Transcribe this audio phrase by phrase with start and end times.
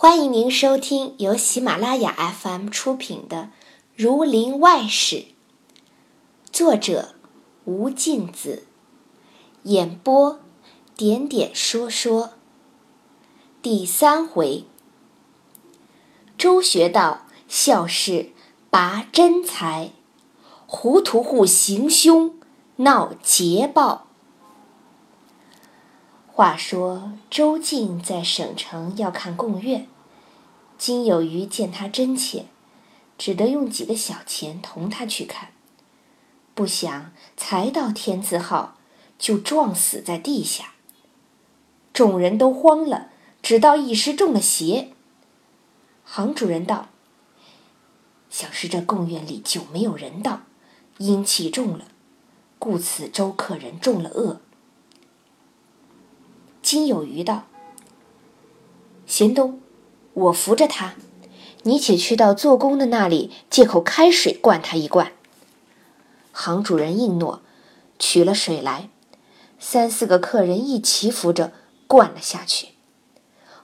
[0.00, 3.36] 欢迎您收听由喜马拉雅 FM 出品的
[3.96, 5.16] 《儒林外史》，
[6.52, 7.16] 作者
[7.64, 8.60] 吴敬梓，
[9.64, 10.38] 演播
[10.96, 12.34] 点点说说。
[13.60, 14.66] 第三回，
[16.38, 18.30] 周学道孝事
[18.70, 19.90] 拔真才，
[20.68, 22.36] 胡屠户行凶
[22.76, 24.06] 闹捷报。
[26.38, 29.88] 话说周进在省城要看贡院，
[30.78, 32.44] 金有余见他真切，
[33.18, 35.48] 只得用几个小钱同他去看。
[36.54, 38.76] 不想才到天字号，
[39.18, 40.74] 就撞死在地下。
[41.92, 43.08] 众人都慌了，
[43.42, 44.92] 只道一时中了邪。
[46.04, 46.86] 行主人道
[48.30, 50.42] ：“想是这贡院里久没有人到，
[50.98, 51.86] 阴气重了，
[52.60, 54.40] 故此周客人中了恶。”
[56.68, 57.44] 金有余道
[59.08, 59.58] ：“贤东，
[60.12, 60.96] 我扶着他，
[61.62, 65.12] 你且去到做工的那里，借口开水灌他一灌。”
[66.30, 67.40] 行主人应诺，
[67.98, 68.90] 取了水来，
[69.58, 71.54] 三四个客人一齐扶着
[71.86, 72.74] 灌了下去，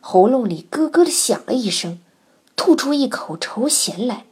[0.01, 2.01] 喉咙里咯咯的响了一声，
[2.57, 4.25] 吐出一口稠涎来。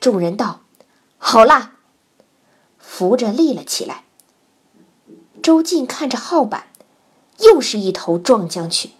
[0.00, 0.62] 众人道
[1.16, 1.76] ：“好啦！”
[2.76, 4.02] 扶着立了起来。
[5.40, 6.69] 周进看着号板。
[7.40, 8.90] 又是一头撞将去，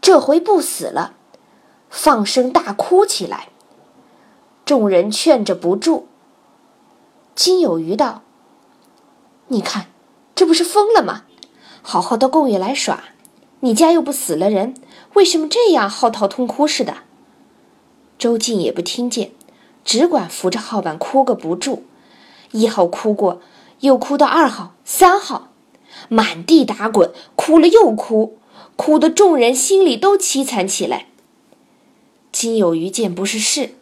[0.00, 1.14] 这回不死了，
[1.88, 3.48] 放声大哭起来。
[4.64, 6.06] 众人劝着不住。
[7.34, 8.22] 金有余道
[9.48, 9.86] ：“你看，
[10.34, 11.24] 这不是疯了吗？
[11.82, 13.04] 好好的贡月来耍，
[13.60, 14.74] 你家又不死了人，
[15.14, 16.98] 为什么这样嚎啕痛哭似的？”
[18.18, 19.32] 周进也不听见，
[19.84, 21.84] 只管扶着号板哭个不住。
[22.52, 23.40] 一号哭过，
[23.80, 25.49] 又哭到二号、三号。
[26.08, 28.38] 满地打滚，哭了又哭，
[28.76, 31.06] 哭得众人心里都凄惨起来。
[32.32, 33.74] 金有余见不是事，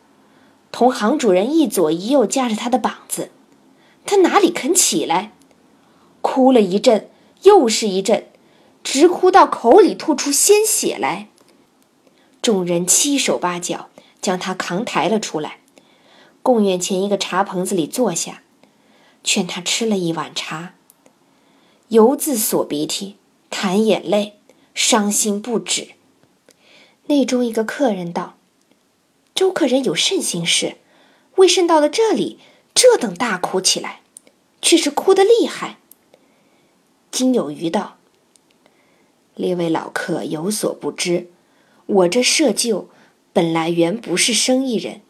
[0.72, 3.30] 同行主人一左一右夹着他的膀子，
[4.04, 5.32] 他哪里肯起来？
[6.20, 7.09] 哭了一阵，
[7.42, 8.26] 又是一阵，
[8.82, 11.28] 直哭到口里吐出鲜血来。
[12.42, 13.88] 众人七手八脚
[14.21, 15.59] 将他扛抬了出来，
[16.42, 18.42] 贡院前一个茶棚子里坐下，
[19.22, 20.75] 劝他吃了一碗茶。
[21.88, 23.16] 犹自锁鼻涕，
[23.49, 24.34] 弹眼泪，
[24.75, 25.88] 伤心不止。
[27.06, 28.37] 内中一个客人道
[29.34, 30.77] ：“周客人有甚心事？
[31.37, 32.38] 为甚到了这里，
[32.75, 34.03] 这等大哭起来，
[34.60, 35.78] 却是哭得厉害。”
[37.10, 37.97] 金有余道
[39.34, 41.31] ：“列位老客有所不知，
[41.87, 42.91] 我这设舅
[43.32, 45.00] 本来原不是生意人，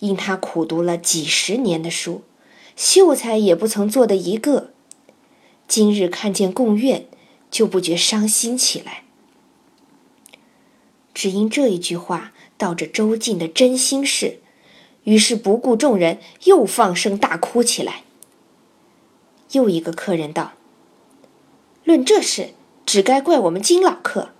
[0.00, 2.22] 因他苦读了几十年的书，
[2.74, 4.72] 秀才也不曾做的一个。”
[5.70, 7.06] 今日看见贡院，
[7.48, 9.04] 就不觉伤心起来。
[11.14, 14.40] 只因这一句话道着周进的真心事，
[15.04, 18.02] 于是不顾众人，又放声大哭起来。
[19.52, 20.54] 又一个客人道
[21.84, 22.50] ：“论这事，
[22.84, 24.30] 只该怪我们金老客。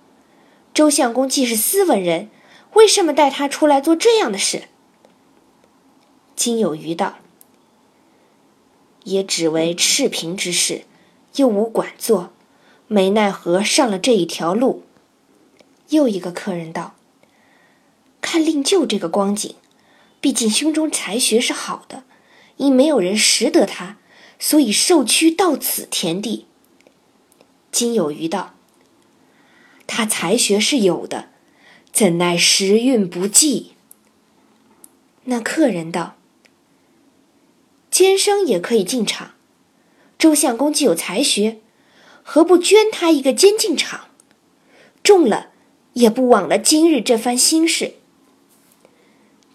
[0.73, 2.29] 周相公既是斯文人，
[2.73, 4.63] 为什么带他出来做这样的事？”
[6.35, 7.19] 金有余道
[9.05, 10.81] ：“也只为赤贫之事。”
[11.35, 12.31] 又无管做，
[12.87, 14.83] 没奈何上了这一条路。
[15.89, 16.95] 又一个客人道
[18.21, 19.55] ：“看令舅这个光景，
[20.19, 22.03] 毕竟胸中才学是好的，
[22.57, 23.97] 因没有人识得他，
[24.39, 26.45] 所以受屈到此田地。”
[27.71, 28.53] 金有余道
[29.87, 31.29] ：“他才学是有的，
[31.91, 33.73] 怎奈时运不济。”
[35.25, 36.15] 那客人道
[37.91, 39.31] ：“监生也可以进场。”
[40.21, 41.57] 周相公既有才学，
[42.21, 44.01] 何不捐他一个监禁场？
[45.01, 45.47] 中了，
[45.93, 47.95] 也不枉了今日这番心事。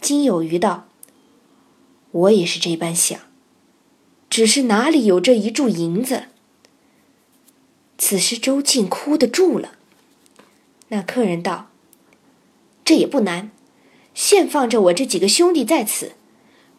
[0.00, 0.88] 金有余道
[2.10, 3.20] ：“我也是这般想，
[4.28, 6.24] 只是哪里有这一注银子？”
[7.96, 9.74] 此时周静哭得住了。
[10.88, 11.70] 那客人道
[12.84, 13.52] ：“这也不难，
[14.14, 16.14] 现放着我这几个兄弟在此，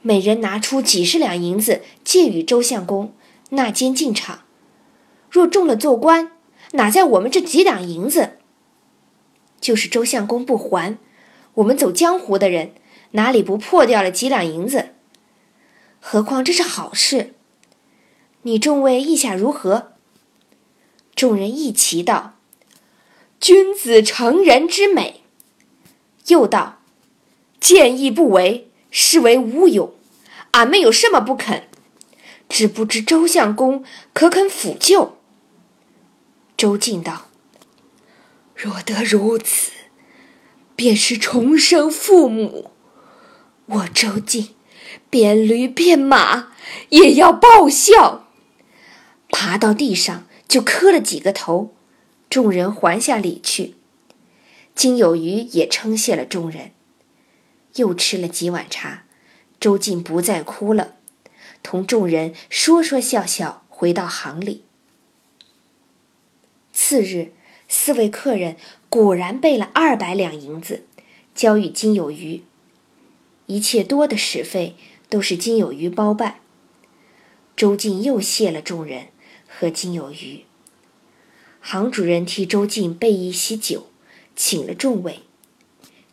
[0.01, 3.13] 每人拿出几十两银子借与周相公。”
[3.49, 4.41] 那间进场，
[5.29, 6.31] 若中了做官，
[6.73, 8.37] 哪在我们这几两银子？
[9.61, 10.97] 就是周相公不还，
[11.55, 12.73] 我们走江湖的人，
[13.11, 14.89] 哪里不破掉了几两银子？
[15.99, 17.33] 何况这是好事。
[18.43, 19.93] 你众位意下如何？
[21.15, 22.35] 众人一齐道
[23.39, 25.23] ：“君子成人之美。”
[26.27, 26.79] 又道
[27.59, 29.93] ：“见义不为，是为无勇。
[30.51, 31.63] 俺们有什么不肯？”
[32.49, 33.83] 只不知周相公
[34.13, 35.17] 可肯抚救？
[36.55, 37.27] 周进道
[38.55, 39.71] ：“若得如此，
[40.75, 42.71] 便是重生父母。
[43.65, 44.55] 我周进，
[45.09, 46.53] 变驴变马
[46.89, 48.27] 也要报效。
[49.29, 51.75] 爬到地上就磕了几个头，
[52.29, 53.75] 众人还下礼去。
[54.73, 56.71] 金有余也称谢了众人，
[57.75, 59.03] 又吃了几碗茶。
[59.59, 60.96] 周进不再哭了，
[61.67, 64.63] 同众人说说笑笑，回到行里。
[66.71, 67.33] 次日，
[67.67, 68.55] 四位客人
[68.87, 70.85] 果然备了二百两银子，
[71.35, 72.41] 交与金有余。
[73.47, 74.77] 一切多的使费
[75.09, 76.39] 都是金有余包办。
[77.57, 79.07] 周进又谢了众人
[79.45, 80.45] 和金有余。
[81.59, 83.87] 行主人替周进备一席酒，
[84.37, 85.23] 请了众位。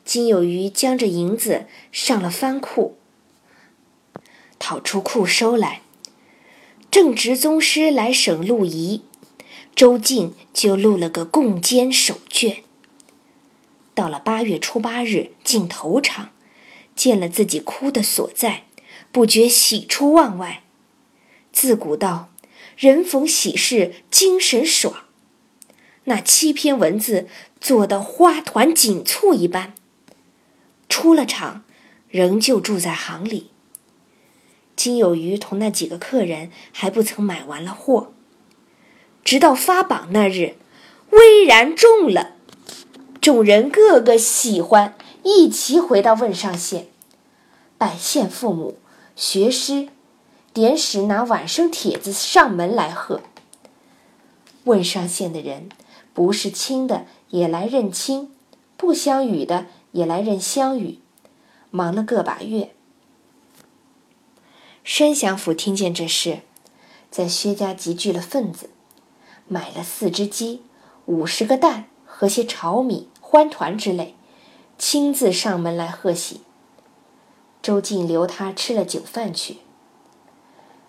[0.05, 2.97] 金有余将这银子上了藩库，
[4.65, 5.83] 讨出库收来。
[6.91, 9.03] 正值宗师来省录仪。
[9.77, 12.63] 周进就录了个共监手卷。
[13.93, 16.31] 到了八月初八日进头场，
[16.97, 18.65] 见了自己哭的所在，
[19.13, 20.63] 不觉喜出望外。
[21.53, 22.31] 自古道，
[22.79, 25.05] 人逢喜事精神爽。
[26.05, 27.29] 那七篇文字
[27.61, 29.75] 做得花团锦簇一般。
[30.89, 31.65] 出了场，
[32.09, 33.51] 仍旧住在行里。
[34.77, 38.13] 金有余同那几个客人还不曾买完了货。
[39.25, 40.57] 直到发榜那日，
[41.11, 42.33] 巍然中了，
[43.21, 46.89] 众人个个喜欢，一齐回到汶上县，
[47.79, 48.77] 拜县父母、
[49.17, 49.89] 学师，
[50.53, 53.23] 点使拿晚生帖子上门来贺。
[54.65, 55.71] 汶上县的人，
[56.13, 58.31] 不是亲的也来认亲，
[58.77, 60.99] 不相与的也来认相与，
[61.71, 62.74] 忙了个把月。
[64.85, 66.43] 申祥府听见这事，
[67.11, 68.69] 在薛家集聚了份子。
[69.49, 70.63] 买了四只鸡、
[71.07, 74.15] 五十个蛋和些炒米、欢团之类，
[74.77, 76.43] 亲自上门来贺喜。
[77.63, 79.61] 周进留他吃了酒饭去。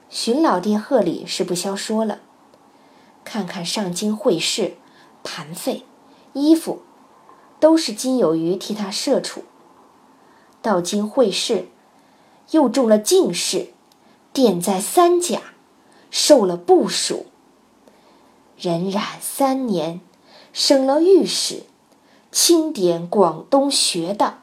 [0.10, 2.20] 荀老爹贺礼是不消说了，
[3.24, 4.76] 看看上京会试、
[5.24, 5.86] 盘费、
[6.34, 6.82] 衣服，
[7.62, 9.46] 都是金有余替他设处。
[10.62, 11.70] 到京会试，
[12.52, 13.70] 又中了进士，
[14.36, 15.42] 殿在三甲，
[16.12, 17.28] 受了部署。
[18.60, 20.02] 荏苒三年，
[20.52, 21.64] 升了御史，
[22.34, 24.40] 钦点广东学道。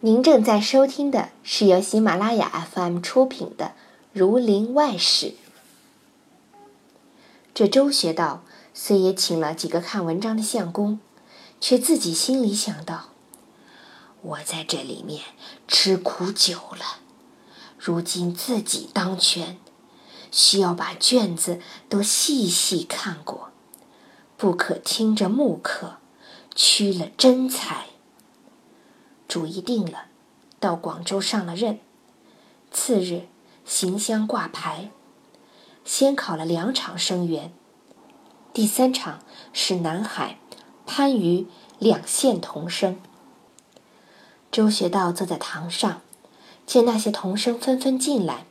[0.00, 3.66] 您正在收听的是由喜马拉雅 FM 出品的
[4.12, 5.26] 《儒林外史》。
[7.54, 8.42] 这周学道
[8.74, 10.98] 虽也请了几个看文章的相公，
[11.60, 13.10] 却自己心里想到：
[14.22, 15.22] 我在这里面
[15.68, 16.99] 吃苦久了，
[17.80, 19.58] 如今自己当权。
[20.30, 23.50] 需要把卷子都细细看过，
[24.36, 25.96] 不可听着木刻，
[26.54, 27.86] 屈了真才。
[29.26, 30.04] 主意定了，
[30.60, 31.80] 到广州上了任。
[32.70, 33.26] 次日
[33.64, 34.90] 行香挂牌，
[35.84, 37.52] 先考了两场生源，
[38.52, 40.38] 第三场是南海、
[40.86, 41.48] 番禺
[41.80, 43.00] 两县同生。
[44.52, 46.02] 周学道坐在堂上，
[46.70, 48.46] 见那些童生纷纷进来。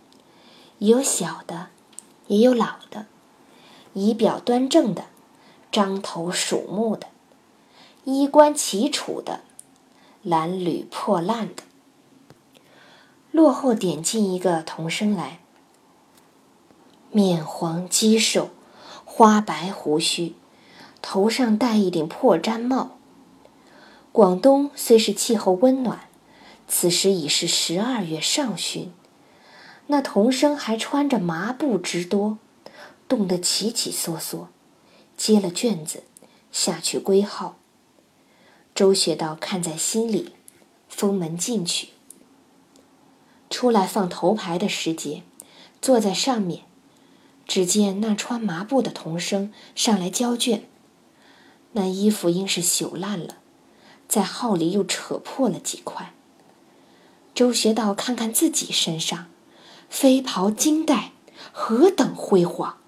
[0.79, 1.67] 有小的，
[2.27, 3.05] 也有老的，
[3.93, 5.05] 仪表端正的，
[5.71, 7.07] 张头鼠目的，
[8.03, 9.39] 衣冠齐楚的，
[10.25, 11.63] 褴褛破烂的。
[13.31, 15.39] 落后点进一个童生来，
[17.13, 18.49] 面黄肌瘦，
[19.05, 20.35] 花白胡须，
[21.01, 22.97] 头上戴一顶破毡帽。
[24.11, 26.08] 广东虽是气候温暖，
[26.69, 28.93] 此时已是十二月上旬。
[29.87, 32.37] 那童生还穿着麻布之多，
[33.07, 34.49] 冻得起起缩缩，
[35.17, 36.03] 接了卷子
[36.51, 37.57] 下去归号。
[38.75, 40.33] 周学道看在心里，
[40.87, 41.89] 封门进去。
[43.49, 45.23] 出来放头牌的时节，
[45.81, 46.65] 坐在上面，
[47.47, 50.69] 只见那穿麻布的童生上来交卷，
[51.71, 53.37] 那衣服应是朽烂了，
[54.07, 56.13] 在号里又扯破了几块。
[57.39, 59.27] 周学道看看自己身上。
[59.89, 61.13] 飞袍金带，
[61.53, 62.79] 何等辉煌！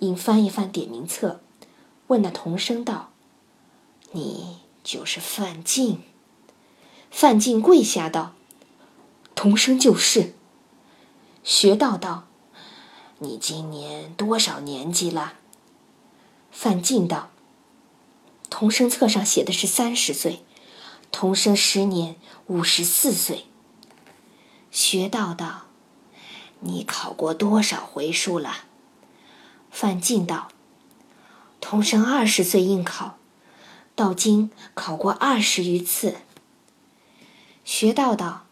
[0.00, 1.40] 应翻一翻点名册，
[2.08, 3.08] 问那童生道
[4.12, 6.02] ：“你就是范进？”
[7.10, 8.34] 范进跪下道
[9.34, 10.34] ：“童生就是。”
[11.42, 12.28] 学道道
[13.20, 15.38] ：“你今年多少年纪了？”
[16.52, 17.30] 范进道
[18.50, 20.44] ：“童生册上写的是三十岁，
[21.10, 23.46] 童生十年五十四岁。”
[24.70, 25.64] 学道道。
[26.60, 28.64] 你考过多少回数了？
[29.70, 30.48] 范进道
[31.62, 33.16] ：“童生二十岁应考，
[33.94, 36.16] 到今考过二十余次。
[37.64, 38.46] 学道道：“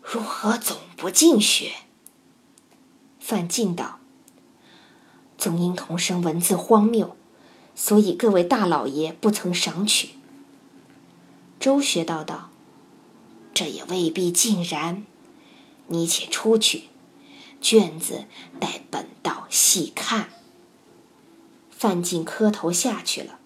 [0.00, 1.72] 如何总不进学？”
[3.18, 3.98] 范进道
[5.36, 7.16] ：“总因童生文字荒谬，
[7.74, 10.10] 所以各位大老爷不曾赏取。”
[11.62, 12.50] 周学道道
[13.54, 15.06] ：“这也未必尽然，
[15.86, 16.88] 你且出去，
[17.60, 18.24] 卷子
[18.58, 20.30] 待本道细看。”
[21.70, 23.38] 范进磕头下去了。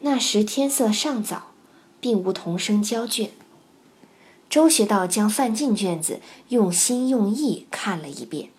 [0.00, 1.50] 那时天色尚早。
[2.04, 3.30] 并无童生交卷。
[4.50, 8.50] 周学道将范进卷子用心用意看了一遍，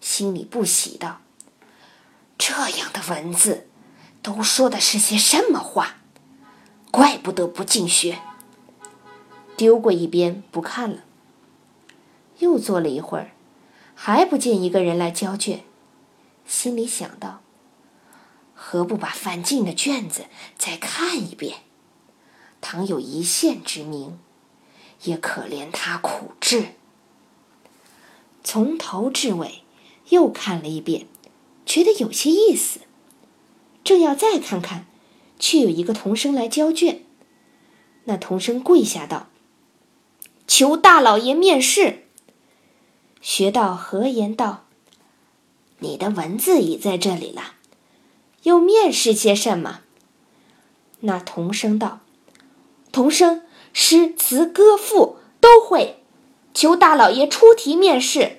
[0.00, 1.20] 心里不喜道
[2.38, 3.66] ：“这样的文字，
[4.22, 5.96] 都说的是些什么话？
[6.94, 8.20] 怪不得不进学。”
[9.58, 10.98] 丢过一边不看了。
[12.38, 13.32] 又坐了一会儿，
[13.96, 15.64] 还不见一个人来交卷，
[16.46, 17.40] 心里想到
[18.54, 21.58] ：“何不把范进的卷子再看一遍？”
[22.62, 24.20] 倘有一线之名，
[25.02, 26.74] 也可怜他苦志。
[28.44, 29.62] 从头至尾
[30.10, 31.08] 又看了一遍，
[31.66, 32.80] 觉得有些意思。
[33.82, 34.86] 正要再看看，
[35.44, 37.02] 却有一个童生来交卷。
[38.04, 39.28] 那童生跪下道
[40.48, 42.06] ：“求大老爷面试。”
[43.20, 44.64] 学道何言道
[45.80, 47.56] ：“你的文字已在这里了，
[48.44, 49.80] 又面试些什么？”
[51.00, 52.00] 那童生道。
[52.90, 53.42] 童生
[53.74, 55.98] 诗词歌赋都会，
[56.54, 58.38] 求大老爷出题面试。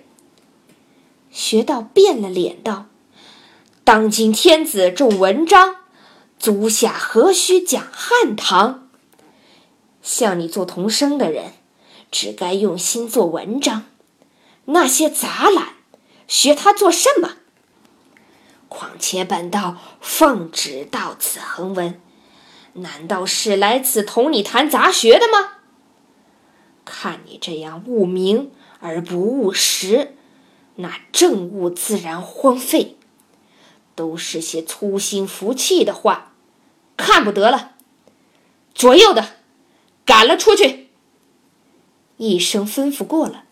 [1.30, 2.88] 学道变了脸道
[3.86, 5.76] ：“当今天子重文章，
[6.38, 8.90] 足下何须讲汉唐？
[10.02, 11.54] 像你做童生的人，
[12.12, 13.84] 只该用心做文章。
[14.66, 15.76] 那些杂览，
[16.28, 17.34] 学他做什么？
[18.68, 22.00] 况且本道奉旨到此横文。”
[22.78, 25.60] 难道是来此同你谈杂学的吗？
[26.84, 28.52] 看你这样务名
[28.82, 30.16] 而不务实，
[30.76, 32.98] 那政务自然荒废，
[33.96, 36.34] 都是些粗心浮气的话，
[36.98, 37.72] 看不得了。
[38.74, 39.38] 左右的，
[40.06, 40.90] 赶了出去。
[42.18, 43.46] 一声吩咐过了，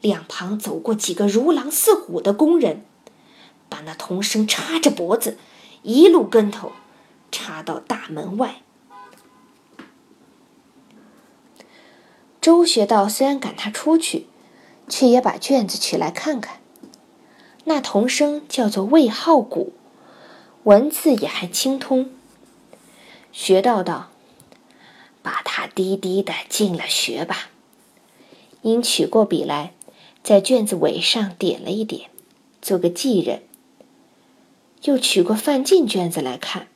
[0.00, 2.84] 两旁走过几个如狼似虎的工人，
[3.68, 5.38] 把那童生插着脖子，
[5.82, 6.72] 一路跟头。
[7.32, 8.62] 插到大门外。
[12.40, 14.26] 周学道虽然赶他出去，
[14.88, 16.60] 却也把卷子取来看看。
[17.64, 19.72] 那童生叫做魏浩古，
[20.66, 22.10] 文字也还清通。
[23.32, 24.10] 学道道
[25.22, 27.50] ：“把他低低的进了学吧。”
[28.62, 29.74] 因取过笔来，
[30.24, 32.10] 在卷子尾上点了一点，
[32.60, 33.44] 做个记人。
[34.82, 36.66] 又取过范进卷子来看。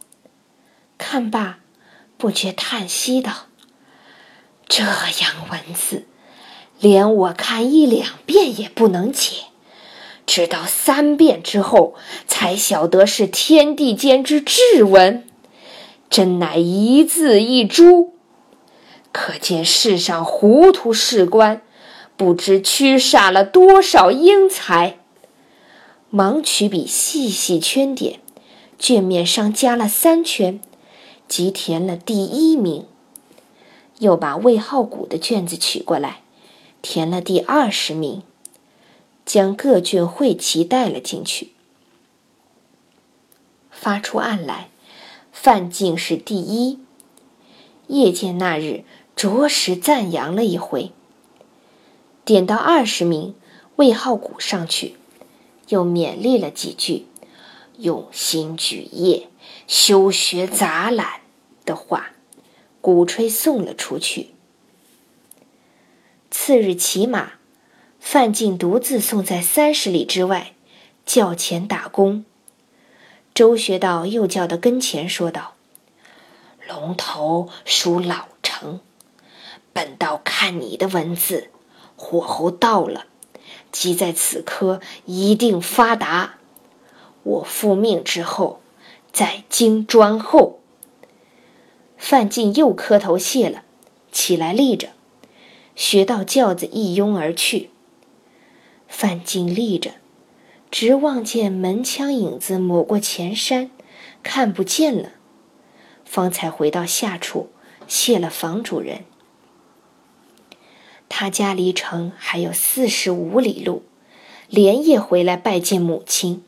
[0.96, 1.58] 看罢，
[2.16, 3.46] 不觉叹息道
[4.68, 6.06] ：“这样文字，
[6.78, 9.46] 连我看一两遍也不能解，
[10.30, 11.94] 直到三遍之后，
[12.24, 15.24] 才晓得是天地间之至文，
[16.08, 18.14] 真乃一字一珠。
[19.10, 21.62] 可见世上糊涂士官，
[22.16, 24.98] 不知驱煞了多少英才。”
[26.10, 28.20] 忙取笔细细圈点，
[28.78, 30.60] 卷面上加了三圈。
[31.26, 32.86] 即填了第一名，
[33.98, 36.20] 又把魏浩古的卷子取过来，
[36.80, 38.22] 填了第二十名，
[39.32, 41.52] 将各卷会齐带了进去。
[43.70, 44.70] 发出案来，
[45.30, 46.80] 范进是第一。
[47.86, 48.82] 夜见那日
[49.14, 50.90] 着实赞扬了一回。
[52.24, 53.36] 点到二十名，
[53.76, 54.96] 魏浩古上去，
[55.68, 57.06] 又勉励了几句，
[57.78, 59.28] 用心举业，
[59.68, 61.20] 休学杂览。
[61.64, 62.10] 的话，
[62.80, 64.30] 鼓吹送了出去。
[66.32, 67.34] 次日骑马，
[68.00, 70.54] 范进独自送在三十里之外，
[71.06, 72.24] 轿前打工。
[73.32, 75.54] 周学道又叫到跟前，说道
[76.66, 78.80] ：“龙头属老成，
[79.72, 81.50] 本道看你的文字，
[81.94, 83.04] 火候到了，
[83.70, 86.36] 即在此刻一定发达。
[87.22, 88.60] 我复命之后，
[89.12, 90.58] 在京专后。”
[91.96, 93.62] 范进又磕头谢了，
[94.10, 94.88] 起来立着，
[95.76, 97.70] 学到轿子一拥而去。
[98.90, 99.92] 范进立着，
[100.70, 103.70] 直望见门枪影子抹过前山，
[104.22, 105.12] 看不见了，
[106.04, 107.48] 方才回到下处，
[107.86, 109.04] 谢了房主人。
[111.08, 113.84] 他家离城还有四十五里路，
[114.48, 116.44] 连夜回来拜见母亲。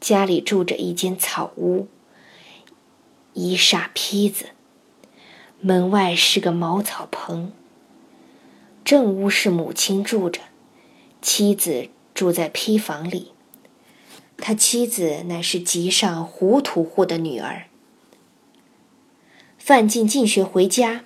[0.00, 1.86] 家里住着一间草屋。
[3.32, 4.46] 一煞坯子。
[5.60, 7.52] 门外是个茅草棚。
[8.82, 10.40] 正屋是母亲住着，
[11.22, 13.32] 妻子住在坯房里。
[14.38, 17.66] 他妻子乃是集上胡屠户的女儿。
[19.58, 21.04] 范进进学回家，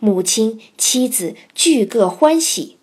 [0.00, 2.76] 母亲、妻子俱各欢喜，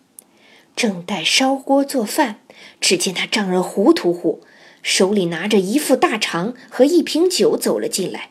[0.74, 2.40] 正待烧锅做饭，
[2.80, 4.42] 只见他丈人胡屠户
[4.82, 8.30] 手里拿着一副大肠和一瓶酒走了进来。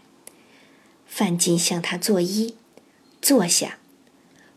[1.05, 2.55] 范进向他作揖，
[3.21, 3.77] 坐下。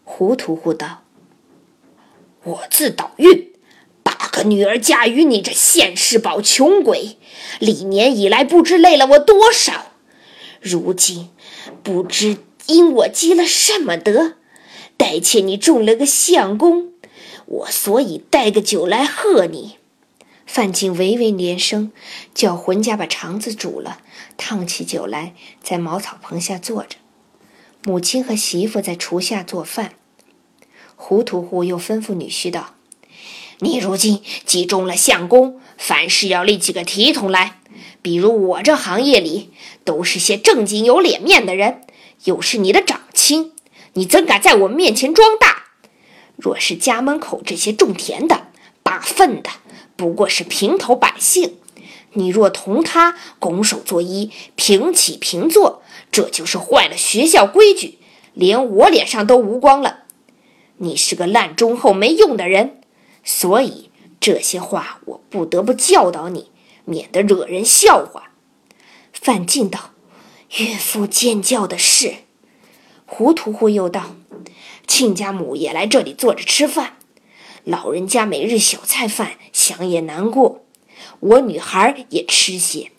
[0.04, 1.02] 胡屠户道
[2.44, 3.52] ：“我自倒运。”
[4.34, 7.18] 八个女儿嫁与你这现世宝穷鬼，
[7.60, 9.92] 历年以来不知累了我多少。
[10.60, 11.30] 如今
[11.84, 14.34] 不知因我积了什么德，
[14.96, 16.94] 待妾你中了个相公，
[17.46, 19.76] 我所以带个酒来贺你。
[20.44, 21.92] 范进微微连声，
[22.34, 24.00] 叫浑家把肠子煮了，
[24.36, 26.96] 烫起酒来，在茅草棚下坐着。
[27.84, 29.92] 母亲和媳妇在厨下做饭。
[30.96, 32.74] 胡屠户又吩咐女婿道。
[33.61, 37.61] 你如今既中了相公，凡事要立起个体统来。
[38.02, 39.50] 比如我这行业里，
[39.84, 41.82] 都是些正经有脸面的人，
[42.25, 43.52] 又是你的长亲，
[43.94, 45.64] 你怎敢在我面前装大？
[46.37, 48.49] 若是家门口这些种田的、
[48.82, 49.50] 把粪的，
[49.96, 51.56] 不过是平头百姓，
[52.12, 57.99] 你若同他拱手作揖、平起平坐，这就是坏了学校规矩，
[58.34, 60.00] 连我脸上都无光了。
[60.78, 62.80] 你是个烂忠厚、没用的人。
[63.25, 63.90] 所以
[64.21, 66.50] 这些话我不得不教导你，
[66.85, 68.31] 免得惹人笑话。
[69.12, 69.93] 范进道
[70.59, 72.16] ：“岳父见教的是。”
[73.07, 74.16] 胡屠户又道
[74.87, 76.97] ：“亲家母也来这里坐着吃饭，
[77.64, 80.64] 老人家每日小菜饭，想也难过。
[81.21, 82.90] 我女孩也吃些。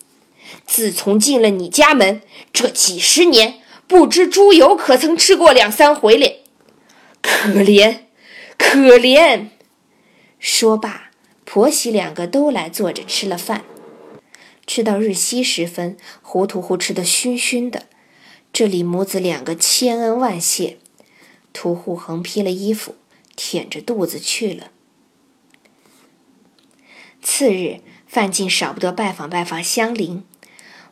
[0.66, 6.42] 自从进了你家门，这几十年，不知猪油可曾吃过两三回哩。
[7.22, 8.00] 可怜，
[8.58, 9.48] 可怜。”
[10.48, 11.10] 说罢，
[11.44, 13.66] 婆媳两个都来坐着吃了饭。
[14.68, 17.88] 吃到日西时分，胡屠户吃得醺醺的。
[18.54, 20.78] 这里母子两个千恩万谢。
[21.52, 22.94] 屠户横披了衣服，
[23.36, 24.70] 舔着肚子去了。
[27.24, 30.24] 次日，范进少不得拜访拜访乡邻。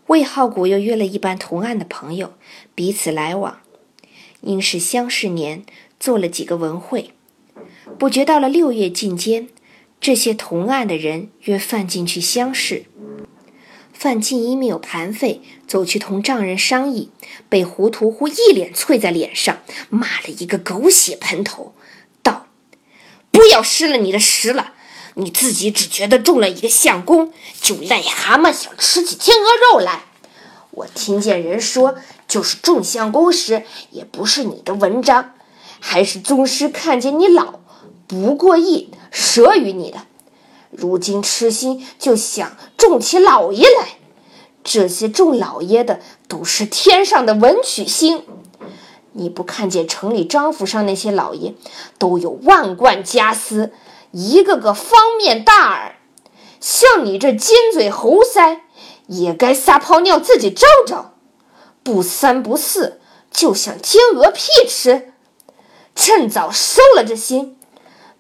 [0.08, 2.34] 魏浩古又约了一班同案的朋友，
[2.74, 3.62] 彼此来往。
[4.42, 5.64] 因是乡试年，
[6.00, 7.14] 做了几个文会。
[8.00, 9.50] 不觉到了六月进间，
[10.00, 12.86] 这些同案的人约范进去相试。
[13.94, 17.10] 范进因没有盘费，走去同丈人商议，
[17.48, 21.74] 被胡屠户一脸啐在脸上，骂了一个狗血喷头，
[22.22, 22.48] 道
[23.32, 24.74] ：“不要失了你的时了！
[25.16, 30.04] 你自己只觉得中了一个相公，就癞蛤蟆想吃起天鹅肉来。
[30.72, 31.96] 我听见人说，
[32.28, 35.34] 就是中相公时，也不是你的文章，
[35.80, 37.60] 还是宗师看见你老。”
[38.08, 40.00] 不过意，舍与你的。
[40.70, 43.98] 如今痴心就想种起老爷来，
[44.64, 48.24] 这些种老爷的都是天上的文曲星。
[49.12, 51.54] 你不看见城里张府上那些老爷
[52.00, 53.72] 都有万贯家私，
[54.12, 55.98] 一个个方面大耳，
[56.60, 58.62] 像你这尖嘴猴腮，
[59.06, 61.14] 也该撒泡尿自己照照。
[61.84, 65.14] 不三不四，就想天鹅屁吃，
[65.96, 67.58] 趁早收了这心。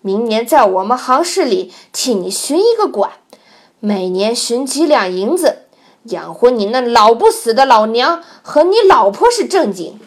[0.05, 3.13] 明年在我们行市里替你寻一个馆，
[3.79, 5.59] 每年寻几两银子，
[6.03, 9.97] 养活你那老不死的老娘和你老婆是正经。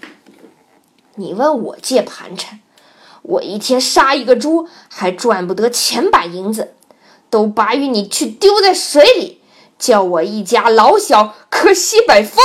[1.14, 2.60] 你问我借盘缠，
[3.22, 6.74] 我一天杀一个猪还赚不得千把银子，
[7.30, 9.40] 都把与你去丢在水里，
[9.78, 12.44] 叫我一家老小可西北风。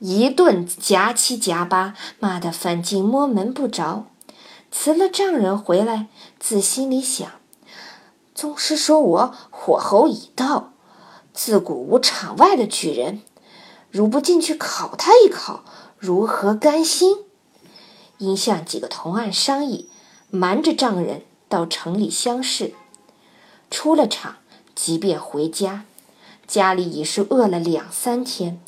[0.00, 4.04] 一顿夹七夹八，骂得范进摸门不着。
[4.72, 6.08] 辞了丈人回来，
[6.40, 7.30] 自心里想：
[8.34, 10.72] 宗师说我火候已到，
[11.34, 13.20] 自古无场外的举人，
[13.90, 15.62] 如不进去考他一考，
[15.98, 17.18] 如何甘心？
[18.16, 19.90] 因向几个同案商议，
[20.30, 22.72] 瞒着丈人到城里相试。
[23.70, 24.36] 出了场，
[24.74, 25.84] 即便回家，
[26.46, 28.58] 家里已是饿了两三天，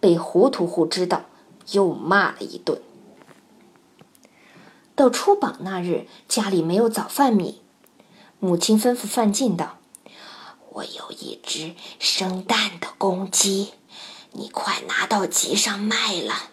[0.00, 1.26] 被胡屠户知道，
[1.72, 2.80] 又骂了一顿。
[4.96, 7.60] 到出榜那日，家里没有早饭米。
[8.38, 9.78] 母亲吩咐范进道
[10.70, 13.72] ：“我有一只生蛋的公鸡，
[14.32, 16.50] 你快拿到集上卖了，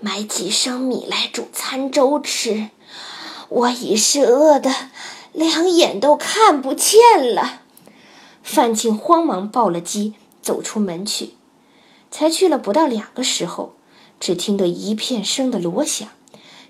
[0.00, 2.68] 买几升米来煮餐粥吃。
[3.48, 4.70] 我已是饿得
[5.32, 7.62] 两眼都看不见了。”
[8.42, 11.34] 范进慌忙抱了鸡，走出门去。
[12.10, 13.74] 才去了不到两个时候，
[14.18, 16.08] 只听得一片声的锣响，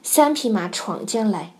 [0.02, 1.54] 三匹马闯将来。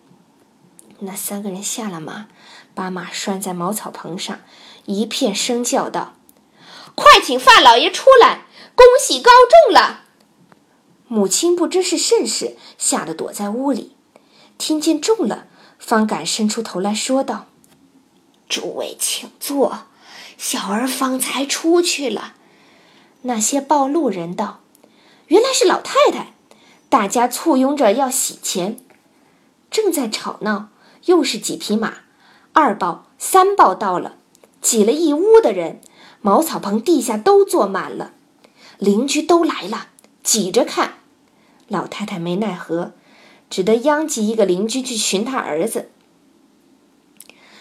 [1.00, 2.26] 那三个人下了马，
[2.74, 4.40] 把马拴在茅草棚上，
[4.84, 6.14] 一片声叫道
[6.94, 9.30] ：“快请范老爷出来，恭喜高
[9.64, 10.04] 中了！”
[11.08, 13.96] 母亲不知是甚事，吓得躲在屋里。
[14.58, 15.46] 听见中了，
[15.78, 17.46] 方敢伸出头来说道
[18.48, 19.86] ：“诸位请坐，
[20.36, 22.34] 小儿方才出去了。”
[23.22, 24.60] 那些报路人道
[25.28, 26.34] ：“原来是老太太。”
[26.90, 28.76] 大家簇拥着要洗钱，
[29.70, 30.68] 正在吵闹。
[31.06, 31.94] 又是几匹马，
[32.52, 34.16] 二报、三报到了，
[34.60, 35.80] 挤了一屋的人，
[36.20, 38.12] 茅草棚地下都坐满了，
[38.78, 39.86] 邻居都来了，
[40.22, 40.98] 挤着看。
[41.68, 42.92] 老太太没奈何，
[43.48, 45.88] 只得央及一个邻居去寻他儿子。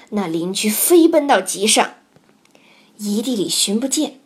[0.09, 1.93] 那邻居飞奔到集上，
[2.97, 4.19] 一地里寻不见，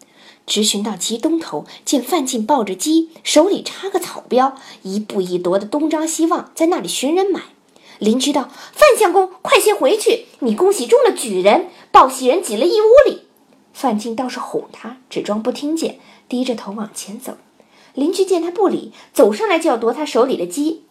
[0.45, 7.41] 直寻到集东头，见范进抱着鸡，手里插个草标，一步一踱的东张西望，在那里寻人买。
[7.99, 10.25] 邻居道：“范相公，快些回去！
[10.39, 13.27] 你恭喜中了举人，报喜人挤了一屋里。”
[13.71, 17.37] 范进倒是哄他，只装不听见，低着头往前走。
[17.93, 20.83] 邻居见他不理，走上来就要夺他手里的鸡。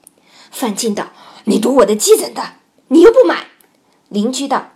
[0.51, 1.11] 范进道
[1.45, 2.55] ：“你夺我的鸡怎的？
[2.89, 3.49] 你又不买？”
[4.09, 4.71] 邻居道：“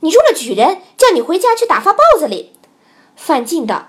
[0.00, 2.52] 你中了举人，叫你回家去打发豹子哩。”
[3.16, 3.88] 范进道：“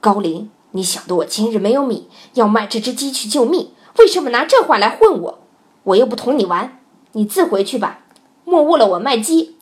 [0.00, 5.38] 高林，你晓得我今日没有米，要卖这只鸡去救命，为什么拿这话来混我？
[5.84, 6.74] 我又不同你玩。”
[7.12, 8.00] 你自回去吧，
[8.44, 9.56] 莫误了我卖鸡。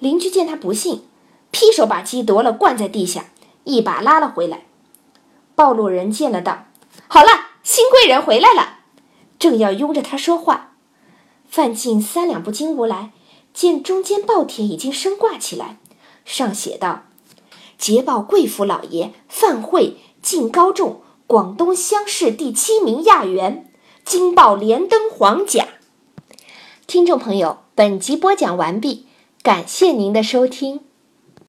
[0.00, 1.04] 邻居见他不信，
[1.52, 3.26] 劈手把鸡夺了，灌在地下，
[3.62, 4.66] 一把拉了回来。
[5.54, 6.64] 暴露人见了，道
[7.06, 7.28] ：“好了，
[7.62, 8.80] 新贵人回来了。”
[9.38, 10.72] 正要拥着他说话，
[11.48, 13.12] 范进三两步进屋来，
[13.54, 15.78] 见中间报帖已经升挂起来，
[16.24, 17.04] 上写道
[17.82, 23.72] ：“捷报贵府老爷范慧进高中广东乡试第七名亚员，
[24.04, 25.66] 金报连登黄甲。”
[26.86, 29.06] 听众朋友，本集播讲完毕，
[29.42, 30.82] 感谢您的收听。